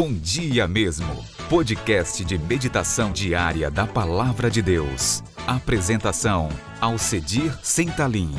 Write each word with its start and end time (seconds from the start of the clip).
Bom 0.00 0.12
Dia 0.12 0.68
Mesmo, 0.68 1.24
podcast 1.50 2.24
de 2.24 2.38
meditação 2.38 3.10
diária 3.10 3.68
da 3.68 3.84
Palavra 3.84 4.48
de 4.48 4.62
Deus. 4.62 5.24
Apresentação, 5.44 6.48
Alcedir 6.80 7.52
Sentalim. 7.64 8.30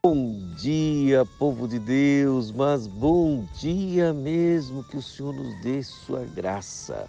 Bom 0.00 0.54
dia, 0.54 1.26
povo 1.40 1.66
de 1.66 1.80
Deus, 1.80 2.52
mas 2.52 2.86
bom 2.86 3.48
dia 3.58 4.12
mesmo, 4.12 4.84
que 4.84 4.96
o 4.96 5.02
Senhor 5.02 5.34
nos 5.34 5.60
dê 5.60 5.82
sua 5.82 6.24
graça, 6.24 7.08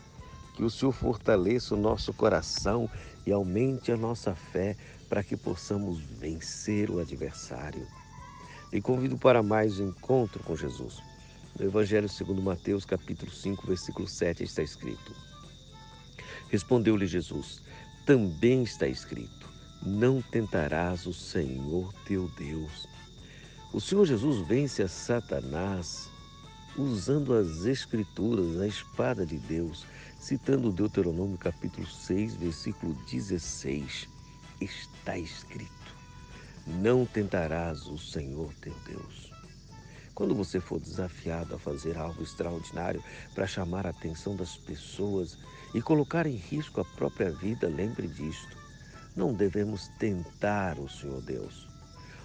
que 0.56 0.64
o 0.64 0.72
Senhor 0.72 0.92
fortaleça 0.92 1.76
o 1.76 1.80
nosso 1.80 2.12
coração 2.14 2.90
e 3.28 3.32
aumente 3.32 3.92
a 3.92 3.96
nossa 3.96 4.34
fé 4.34 4.76
para 5.08 5.22
que 5.22 5.38
possamos 5.38 6.00
vencer 6.00 6.90
o 6.90 7.00
adversário. 7.00 7.86
E 8.74 8.82
convido 8.82 9.18
para 9.18 9.44
mais 9.44 9.80
um 9.80 9.90
encontro 9.90 10.44
com 10.44 10.56
Jesus. 10.56 11.02
No 11.58 11.66
Evangelho 11.66 12.10
segundo 12.10 12.42
Mateus, 12.42 12.84
capítulo 12.84 13.32
5, 13.32 13.66
versículo 13.68 14.08
7, 14.08 14.44
está 14.44 14.62
escrito: 14.62 15.16
Respondeu-lhe 16.50 17.08
Jesus: 17.08 17.62
Também 18.06 18.64
está 18.64 18.88
escrito: 18.88 19.50
Não 19.82 20.22
tentarás 20.22 21.06
o 21.06 21.14
Senhor 21.14 21.94
teu 22.06 22.28
Deus. 22.38 22.88
O 23.72 23.80
Senhor 23.80 24.06
Jesus 24.06 24.46
vence 24.48 24.82
a 24.84 24.88
Satanás 24.88 26.10
usando 26.78 27.34
as 27.34 27.66
escrituras, 27.66 28.60
a 28.60 28.68
espada 28.68 29.26
de 29.26 29.38
Deus, 29.38 29.86
citando 30.20 30.72
Deuteronômio 30.72 31.38
capítulo 31.38 31.88
6, 31.88 32.36
versículo 32.36 32.94
16. 33.10 34.10
Está 34.60 35.18
escrito: 35.18 35.85
não 36.66 37.06
tentarás 37.06 37.86
o 37.88 37.98
Senhor 37.98 38.54
teu 38.62 38.74
Deus. 38.86 39.32
Quando 40.16 40.34
você 40.34 40.60
for 40.60 40.80
desafiado 40.80 41.56
a 41.56 41.60
fazer 41.60 41.98
algo 41.98 42.24
extraordinário 42.24 43.04
para 43.34 43.46
chamar 43.46 43.86
a 43.86 43.90
atenção 43.90 44.36
das 44.36 44.56
pessoas 44.56 45.38
e 45.74 45.82
colocar 45.82 46.26
em 46.26 46.36
risco 46.36 46.80
a 46.80 46.86
própria 46.86 47.32
vida, 47.32 47.68
lembre 47.68 48.08
disto. 48.08 48.58
Não 49.16 49.34
devemos 49.34 49.90
tentar 50.00 50.80
o 50.80 50.90
Senhor 50.90 51.22
Deus. 51.22 51.68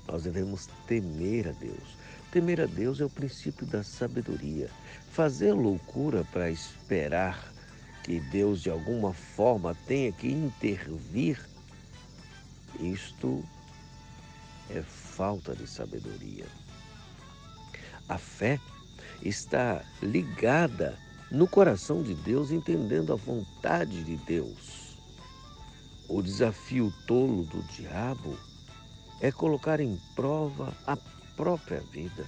Nós 0.07 0.23
devemos 0.23 0.69
temer 0.87 1.49
a 1.49 1.53
Deus. 1.53 1.97
Temer 2.31 2.61
a 2.61 2.67
Deus 2.67 3.01
é 3.01 3.05
o 3.05 3.11
princípio 3.11 3.67
da 3.67 3.83
sabedoria. 3.83 4.71
Fazer 5.11 5.53
loucura 5.53 6.25
para 6.33 6.49
esperar 6.49 7.53
que 8.05 8.21
Deus 8.21 8.63
de 8.63 8.71
alguma 8.71 9.13
forma 9.13 9.75
tenha 9.87 10.13
que 10.13 10.29
intervir, 10.29 11.39
isto 12.79 13.45
é 14.75 14.83
falta 14.83 15.55
de 15.55 15.67
sabedoria. 15.67 16.47
A 18.09 18.19
fé 18.19 18.61
está 19.23 19.85
ligada 20.03 20.99
no 21.31 21.47
coração 21.47 22.03
de 22.03 22.15
Deus, 22.15 22.51
entendendo 22.51 23.13
a 23.13 23.17
vontade 23.17 24.03
de 24.05 24.17
Deus. 24.17 24.97
O 26.09 26.23
desafio 26.23 26.93
tolo 27.07 27.45
do 27.45 27.63
diabo 27.75 28.37
é 29.21 29.31
colocar 29.31 29.81
em 29.81 29.97
prova 30.17 30.75
a 30.87 30.97
própria 31.37 31.81
vida. 31.93 32.27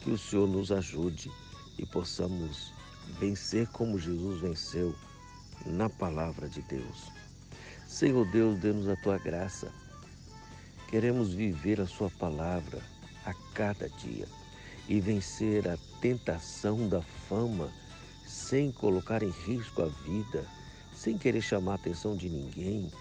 Que 0.00 0.10
o 0.10 0.18
Senhor 0.18 0.46
nos 0.46 0.70
ajude 0.70 1.30
e 1.78 1.86
possamos 1.86 2.72
vencer 3.18 3.66
como 3.68 3.98
Jesus 3.98 4.40
venceu 4.40 4.94
na 5.66 5.88
palavra 5.88 6.48
de 6.48 6.62
Deus. 6.62 7.10
Senhor 7.86 8.30
Deus, 8.30 8.58
dê-nos 8.60 8.88
a 8.88 8.96
tua 8.96 9.18
graça 9.18 9.72
Queremos 10.94 11.34
viver 11.34 11.80
a 11.80 11.88
Sua 11.88 12.08
palavra 12.08 12.80
a 13.26 13.34
cada 13.52 13.88
dia 13.88 14.28
e 14.88 15.00
vencer 15.00 15.68
a 15.68 15.76
tentação 16.00 16.88
da 16.88 17.02
fama 17.02 17.68
sem 18.24 18.70
colocar 18.70 19.20
em 19.20 19.30
risco 19.44 19.82
a 19.82 19.86
vida, 19.86 20.46
sem 20.94 21.18
querer 21.18 21.40
chamar 21.40 21.72
a 21.72 21.74
atenção 21.74 22.16
de 22.16 22.28
ninguém, 22.28 22.92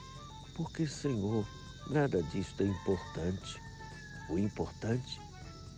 porque, 0.55 0.87
Senhor, 0.87 1.48
nada 1.87 2.23
disso 2.23 2.55
é 2.61 2.64
importante. 2.64 3.61
O 4.27 4.39
importante 4.39 5.21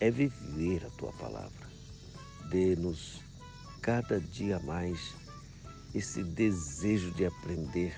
é 0.00 0.10
viver 0.10 0.86
a 0.86 0.90
Tua 0.92 1.12
palavra. 1.12 1.68
Dê-nos 2.48 3.20
cada 3.82 4.18
dia 4.18 4.58
mais 4.60 5.12
esse 5.94 6.24
desejo 6.24 7.10
de 7.10 7.26
aprender, 7.26 7.94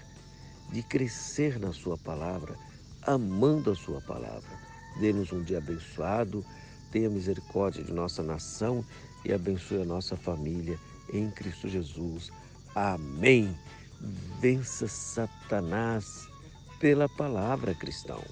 de 0.73 0.83
crescer 0.83 1.61
na 1.61 1.73
Sua 1.73 1.97
palavra 1.97 2.59
amando 3.03 3.71
a 3.71 3.77
Sua 3.77 4.01
palavra. 4.01 4.59
Dê-nos 5.01 5.33
um 5.33 5.43
dia 5.43 5.59
abençoado, 5.59 6.45
tenha 6.91 7.09
misericórdia 7.09 7.85
de 7.85 7.93
nossa 7.93 8.23
nação 8.23 8.85
e 9.25 9.33
abençoe 9.33 9.83
a 9.83 9.85
nossa 9.85 10.17
família 10.17 10.79
em 11.13 11.31
Cristo 11.31 11.69
Jesus. 11.69 12.31
Amém. 12.75 13.57
Vença 14.41 14.87
Satanás 14.87 16.29
pela 16.81 17.09
palavra 17.09 17.75
cristão. 17.75 18.23